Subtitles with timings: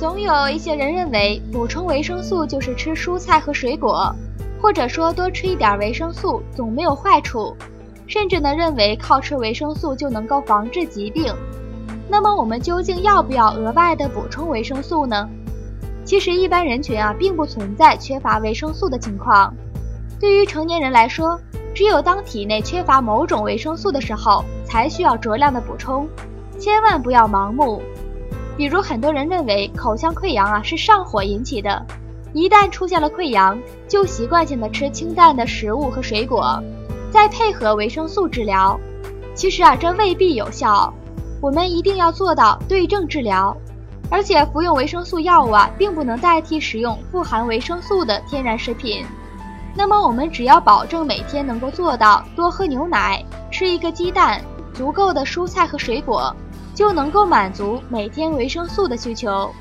[0.00, 4.10] 总有一些人认为补充维生素就是吃蔬菜和水果，
[4.58, 7.54] 或者说多吃一点维生素总没有坏处，
[8.06, 11.30] 甚至呢认为靠吃维生素就能够防治疾病。
[12.08, 15.28] 那么我们究竟要不要额外的补充维生素呢？
[16.02, 19.54] 其实一般人群啊并不存在缺乏维生素的情况。
[20.18, 21.38] 对于成年人来说，
[21.74, 26.08] 只有当体内缺乏某种维生素的时候，才需要酌量的补充，
[26.58, 27.82] 千万不要盲目。
[28.60, 31.82] 比如很多人认为口腔溃疡啊是上火引起的，
[32.34, 36.62] 一旦出现了溃疡，就习惯性的吃清淡的食物和水果，
[37.10, 38.78] 再配合维生素治疗。
[39.34, 40.92] 其实啊这未必有效，
[41.40, 43.56] 我们一定要做到对症治疗。
[44.10, 49.06] 而且服用维生素药物啊，并不能代替食用富含维生素的天然食品。
[49.74, 54.38] 那么我们只要保证每天能够做到多喝牛奶，吃一个鸡蛋，
[54.74, 56.36] 足够的蔬菜和水果，
[56.74, 59.54] 就能够满足每天维生素的需求。